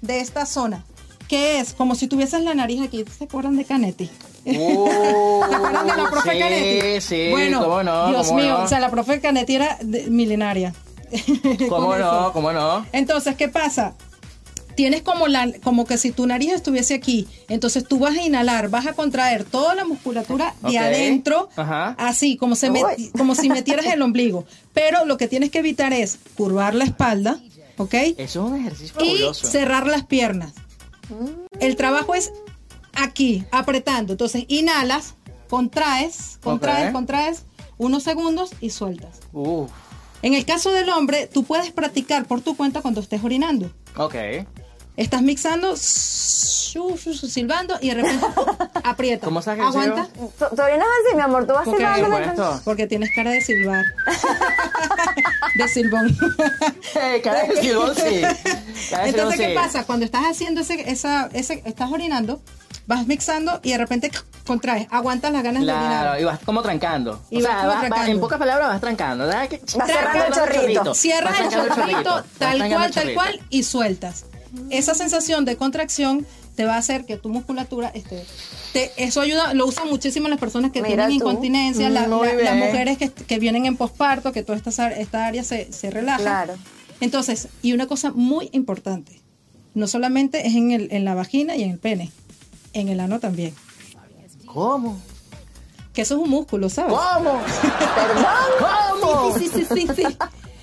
[0.00, 0.84] de esta zona,
[1.28, 3.04] que es como si tuvieses la nariz aquí.
[3.16, 4.10] ¿Se acuerdan de Canetti?
[4.44, 4.88] Uh,
[5.48, 7.00] ¿Se acuerdan de la profe sí, Canetti?
[7.00, 8.64] Sí, Bueno, cómo no, Dios cómo mío, no.
[8.64, 10.74] o sea, la profe Canetti era de- milenaria.
[11.68, 12.84] ¿Cómo no, cómo no?
[12.92, 13.94] Entonces, ¿qué pasa?
[14.78, 17.26] Tienes como la como que si tu nariz estuviese aquí.
[17.48, 21.96] Entonces tú vas a inhalar, vas a contraer toda la musculatura de adentro, Ajá.
[21.98, 24.44] así como se met- como si metieras el ombligo.
[24.72, 27.40] Pero lo que tienes que evitar es curvar la espalda,
[27.76, 27.92] ¿ok?
[27.94, 29.48] Eso es un ejercicio y fabuloso.
[29.48, 30.52] cerrar las piernas.
[31.58, 32.30] El trabajo es
[32.94, 34.12] aquí, apretando.
[34.12, 35.14] Entonces, inhalas,
[35.50, 37.42] contraes, contraes, contraes,
[37.78, 39.18] unos segundos y sueltas.
[39.32, 39.70] Uf,
[40.22, 43.72] En el caso del hombre, tú puedes practicar por tu cuenta cuando estés orinando.
[43.96, 44.14] ok.
[44.98, 48.26] Estás mixando, silbando y de repente
[48.84, 49.24] aprieta.
[49.24, 50.08] ¿Cómo sabes que Aguanta.
[50.12, 52.60] ¿Tú, tú orinas así, mi amor, tú vas Porque- silbando.
[52.64, 53.84] Porque tienes cara de silbar.
[55.56, 56.16] de silbón.
[57.00, 58.20] Eh, cara de silbón, sí.
[58.22, 59.54] Cara de silbón, Entonces, ¿qué sí.
[59.54, 59.84] pasa?
[59.84, 62.40] Cuando estás haciendo ese, esa, ese, estás orinando,
[62.86, 64.10] vas mixando y de repente
[64.46, 66.20] contraes, aguantas las ganas de Claro, orinar.
[66.20, 67.20] y vas como trancando.
[67.30, 68.12] Y o sea, vas como va- va- trancando.
[68.12, 69.26] en pocas palabras vas trancando.
[69.26, 69.48] Vas
[69.86, 70.94] cerrando el chorrito.
[70.94, 74.24] Cierras el chorrito tal cual, tal cual y sueltas.
[74.70, 78.24] Esa sensación de contracción te va a hacer que tu musculatura esté.
[78.72, 81.28] te- eso ayuda, lo usan muchísimo las personas que Mira tienen tú.
[81.30, 82.58] incontinencia, la- la- las bien.
[82.58, 86.18] mujeres que, que vienen en posparto, que toda esta, esta área se, se relaja.
[86.22, 86.54] Claro.
[87.00, 89.20] Entonces, y una cosa muy importante,
[89.74, 92.10] no solamente es en, el, en la vagina y en el pene,
[92.72, 93.54] en el ano también.
[94.46, 94.98] ¿Cómo?
[95.92, 96.92] Que eso es un músculo, ¿sabes?
[96.94, 97.40] ¿Cómo?
[97.94, 98.26] Perdón.
[99.00, 99.38] ¿Cómo?
[99.38, 100.16] Sí, sí, sí, sí, sí.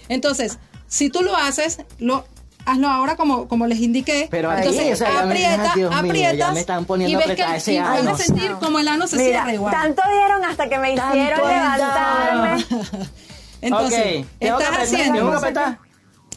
[0.09, 2.25] Entonces, si tú lo haces, lo
[2.65, 4.28] hazlo ahora como, como les indiqué.
[4.32, 7.12] Pero ahí, Entonces, o sea, me- aprieta, ay, Dios mío, aprietas ya me están poniendo
[7.13, 8.10] y ves apretada que ese y vas ano.
[8.12, 9.73] a sentir como el ano se Mira, cierra igual.
[9.73, 12.65] tanto dieron hasta que me hicieron Tanto levantarme.
[13.62, 15.39] Entonces, estás apretar, haciendo.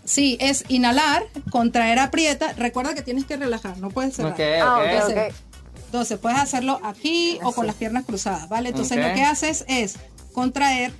[0.04, 2.52] Sí, es inhalar, contraer, aprieta.
[2.54, 4.32] Recuerda que tienes que relajar, no puedes cerrar.
[4.32, 4.80] Ok, Ah.
[4.84, 5.34] Entonces,
[5.86, 8.70] Entonces, puedes hacerlo aquí o con las piernas cruzadas, ¿vale?
[8.70, 9.96] Entonces, lo que haces es
[10.32, 10.92] contraer,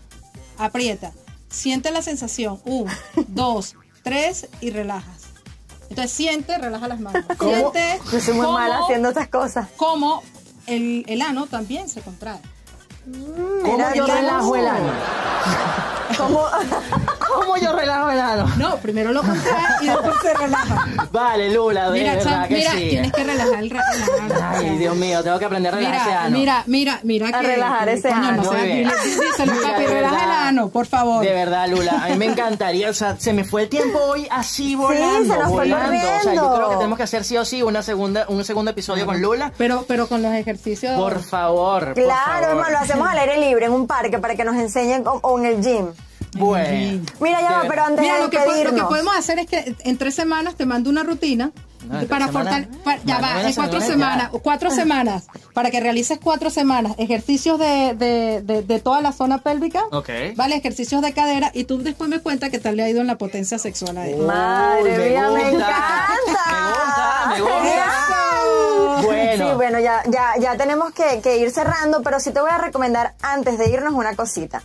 [0.58, 1.12] aprieta.
[1.50, 2.60] Siente la sensación.
[2.66, 2.86] Un,
[3.28, 5.17] dos, tres y relajas.
[5.90, 7.24] Entonces, siente, relaja las manos.
[7.38, 7.50] ¿Cómo?
[7.72, 9.68] Siente Yo soy muy cómo- mala haciendo estas cosas.
[9.76, 10.22] cómo
[10.66, 12.38] el, el ano también se contrae.
[13.62, 14.92] ¿Cómo Mira, yo relajo el ano?
[16.18, 16.44] ¿Cómo?
[17.34, 18.46] ¿Cómo yo relajo el ano?
[18.56, 20.86] No, primero lo contrae y después se relaja.
[21.12, 22.88] Vale, Lula, de Mira, verdad Cham, que mira, sí.
[22.90, 24.34] tienes que relajar el, ano.
[24.54, 26.38] Ay, Dios mío, tengo que aprender a relajar ese Mira, ano.
[26.38, 28.32] mira, mira, mira A que relajar ese ano.
[28.32, 28.88] No seas- Muy bien.
[28.88, 31.24] dile- díselo, Mira, papi, de relaja el ano, por favor.
[31.24, 34.26] De verdad, Lula, a mí me encantaría, o sea, se me fue el tiempo hoy
[34.30, 35.88] así volando, se nos fue volando.
[35.96, 36.54] O sea, yo corriendo.
[36.56, 39.52] creo que tenemos que hacer sí o sí una segunda, un segundo episodio con Lula.
[39.58, 40.96] Pero, pero con los ejercicios.
[40.98, 42.48] Por favor, por Claro, favor.
[42.50, 45.38] hermano, lo hacemos al aire libre en un parque para que nos enseñen o, o
[45.38, 45.86] en el gym.
[46.38, 47.04] Bueno.
[47.20, 49.74] Mira, ya pero antes Mira, de lo que, po- lo que podemos hacer es que
[49.84, 51.50] en tres semanas te mando una rutina
[51.88, 53.06] No, en para tres semanas- fortalecer.
[53.06, 54.30] Ya va, en cuatro semana semanas.
[54.32, 54.38] ya.
[54.40, 55.26] Cuatro semanas.
[55.54, 59.84] Para que realices cuatro semanas ejercicios de, de, de, de toda la zona pélvica.
[59.92, 60.08] Ok.
[60.36, 61.50] Vale, ejercicios de cadera.
[61.54, 64.06] Y tú después me cuentas qué tal le ha ido en la potencia sexual a
[64.06, 64.18] él.
[64.18, 65.68] Madre Uy, mía, me gusta.
[65.68, 67.28] encanta.
[67.34, 68.27] Me gusta, me gusta.
[69.36, 69.50] Bueno.
[69.50, 72.58] Sí, bueno, ya, ya, ya tenemos que, que ir cerrando, pero sí te voy a
[72.58, 74.62] recomendar antes de irnos una cosita.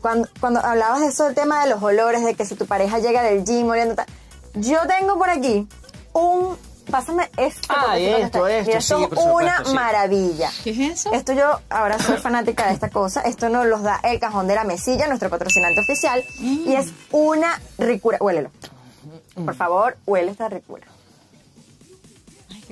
[0.00, 2.98] Cuando, cuando hablabas de eso, el tema de los olores, de que si tu pareja
[2.98, 4.06] llega del gym oliendo tal,
[4.54, 5.66] yo tengo por aquí
[6.12, 6.56] un...
[6.90, 7.68] Pásame este.
[7.68, 9.72] Ah, esto, esto, Mira, sí, esto es supuesto, una sí.
[9.72, 10.50] maravilla.
[10.64, 11.12] ¿Qué es eso?
[11.12, 13.20] Esto yo ahora soy fanática de esta cosa.
[13.20, 16.24] Esto nos los da el cajón de la mesilla, nuestro patrocinante oficial.
[16.40, 18.18] Y es una ricura.
[18.20, 18.50] Huélelo.
[19.44, 20.84] Por favor, huele esta ricura.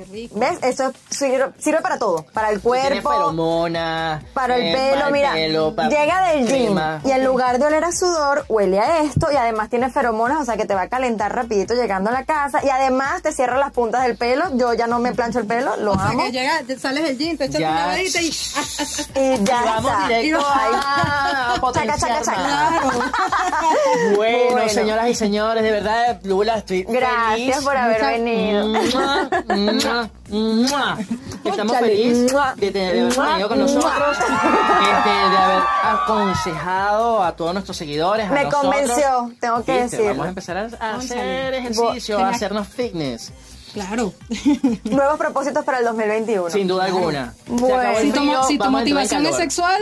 [0.00, 0.38] Ay, qué rico.
[0.38, 0.58] ¿Ves?
[0.62, 2.24] Esto sirve, sirve para todo.
[2.32, 4.22] Para el cuerpo, feromona.
[4.34, 4.94] para el eh, pelo.
[4.94, 7.00] para el Mira, pelo, para llega del gym crema.
[7.04, 9.28] y en lugar de oler a sudor, huele a esto.
[9.32, 12.24] Y además tiene feromonas, o sea que te va a calentar rapidito llegando a la
[12.24, 12.60] casa.
[12.64, 14.44] Y además te cierra las puntas del pelo.
[14.56, 16.24] Yo ya no me plancho el pelo, lo O sea, amo.
[16.24, 17.70] que llega, te sales del gym, te echas Ya.
[17.70, 18.26] una lavadita y.
[18.26, 18.32] Y
[19.44, 20.08] ya Y vamos está.
[20.08, 20.70] directo a
[21.72, 22.80] Chaca, chaca, chaca.
[24.16, 24.68] Bueno, Bueno.
[24.68, 27.56] señoras y señores, de verdad, Lula, estoy Gracias feliz.
[27.64, 28.72] por haber Muchas- venido.
[29.92, 30.98] Mua, mua, mua.
[31.44, 38.26] Estamos felices de, tener- venido con nosotros, este, de haber aconsejado a todos nuestros seguidores.
[38.28, 38.62] a Me nosotros.
[38.62, 40.08] convenció, tengo que Viste, decirlo.
[40.08, 43.32] Vamos a empezar a, hacer ejercicio, a hacernos fitness,
[43.72, 44.12] Claro.
[44.84, 46.50] Nuevos propósitos para el 2021.
[46.50, 47.34] sin duda alguna.
[47.46, 47.98] Bueno.
[48.00, 49.80] Si tu, frío, si motivación es sexual,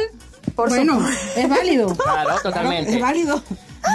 [0.55, 1.01] Por bueno,
[1.37, 1.95] es válido.
[1.97, 3.01] Claro, Es totalmente.
[3.01, 3.43] válido.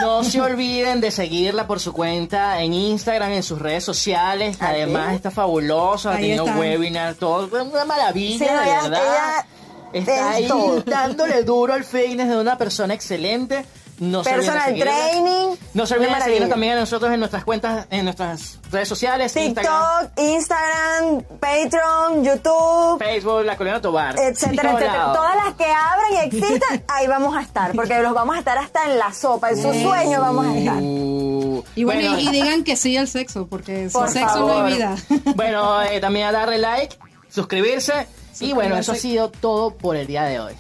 [0.02, 4.58] No se olviden de seguirla por su cuenta en Instagram, en sus redes sociales.
[4.58, 4.66] que.
[4.66, 7.50] Además está fabuloso, ha tenido webinar, todo.
[7.66, 8.52] Una maravilla, Sí, de
[8.90, 9.02] verdad.
[9.02, 9.46] ella
[9.94, 10.82] está es ahí todo.
[10.82, 13.66] dándole duro al fitness de una persona excelente.
[14.12, 15.56] No Personal training.
[15.74, 19.36] No se olviden de seguirnos también a nosotros en nuestras cuentas, en nuestras redes sociales,
[19.36, 24.16] Instagram, TikTok, Instagram, Patreon, YouTube, Facebook, La Colina Tobar.
[24.20, 25.14] etcétera, etcétera.
[25.14, 28.58] Todas las que abran y existan, ahí vamos a estar, porque los vamos a estar
[28.58, 30.78] hasta en la sopa, en sus sueños vamos a estar.
[30.82, 34.48] Uh, Y bueno, y, y digan que sí al sexo, porque sin Por sexo no
[34.48, 34.66] favor.
[34.66, 34.96] hay vida.
[35.36, 36.98] Bueno, eh, también a darle like,
[37.30, 38.06] suscribirse.
[38.40, 40.54] Y bueno, eso ha sido todo por el día de hoy.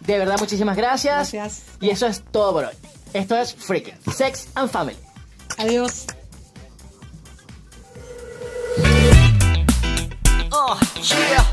[0.00, 1.32] De verdad, muchísimas gracias.
[1.32, 1.62] Gracias.
[1.80, 2.74] Y eso es todo por hoy.
[3.12, 4.96] Esto es Freaking Sex and Family.
[5.58, 6.06] Adiós.
[10.50, 11.44] Uh, yeah.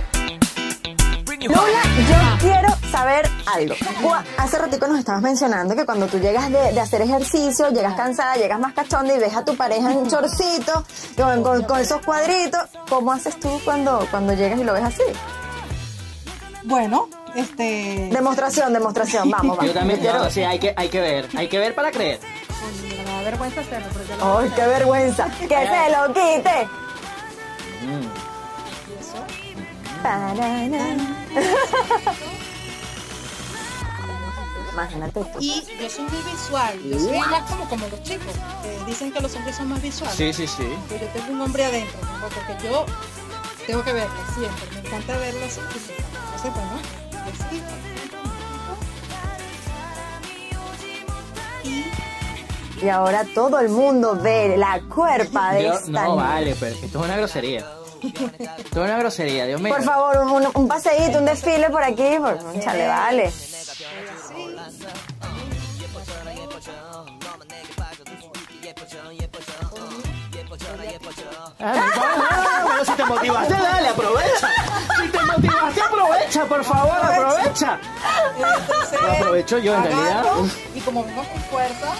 [1.47, 3.75] Lula, yo quiero saber algo.
[4.38, 8.36] Hace ratico nos estabas mencionando que cuando tú llegas de, de hacer ejercicio, llegas cansada,
[8.36, 10.84] llegas más cachonda y ves a tu pareja en chorcito,
[11.15, 12.62] con, con- con esos cuadritos.
[12.89, 15.04] ¿Cómo haces tú cuando, cuando llegas y lo ves así?
[16.65, 18.10] Bueno, este.
[18.12, 19.73] Demostración, demostración, vamos, vamos.
[19.73, 21.30] Yo también, Quiero- no, sí, hay que, hay que ver.
[21.36, 22.19] Hay que ver para creer.
[22.89, 25.30] Me da vergüenza hacerlo, pero yo lo ¡Ay, qué vergüenza!
[25.39, 26.67] ¡Que se lo quite!
[30.01, 31.15] Pararán.
[34.73, 35.39] Imagínate tú.
[35.39, 38.34] Y yo soy muy visual, yo soy más como, como los chicos,
[38.86, 40.15] dicen que los hombres son más visuales.
[40.17, 40.67] Sí, sí, sí.
[40.89, 42.28] Pero yo tengo un hombre adentro, ¿no?
[42.28, 42.86] porque yo
[43.65, 45.45] tengo que verlo siempre, me encanta verlo
[46.36, 46.48] así.
[52.82, 56.15] Y Y ahora todo el mundo ve la cuerpa de esta no, niña.
[56.15, 57.65] vale, pero esto es una grosería.
[58.02, 59.74] Esto es una grosería, Dios mío.
[59.74, 62.17] Por favor, un, un paseíto, un desfile por aquí.
[62.19, 63.32] Por, chale, vale.
[71.60, 74.50] Ah, no, no, no, si te motivaste, dale, aprovecha.
[75.65, 77.80] Motivaste, aprovecha, por favor, aprovecha.
[78.38, 80.23] entonces Lo aprovecho yo, en realidad.
[80.73, 81.93] Y como vengo con fuerza,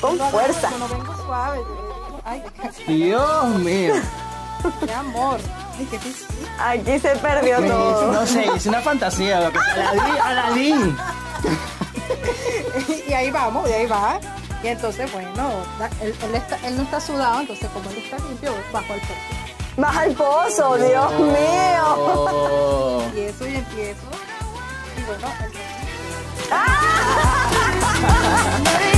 [0.00, 0.70] Con no, fuerza.
[0.70, 1.60] No, no vengo suave.
[2.24, 2.42] Ay,
[2.86, 3.94] Dios mío.
[4.86, 5.38] qué amor.
[6.58, 8.12] Aquí se perdió todo.
[8.12, 9.40] No sé, es una fantasía.
[9.40, 9.58] lo que-
[10.24, 10.96] Aladín,
[13.08, 14.18] y ahí vamos, y ahí va.
[14.62, 15.50] Y entonces, bueno,
[16.00, 19.14] él, él está- él no está sudado, entonces como él está limpio, bajo el pozo.
[19.76, 23.02] Baja el pozo, Dios mío.
[23.14, 24.06] Y eso y empiezo.
[24.96, 25.26] Y bueno,
[26.50, 27.50] ¡Ah!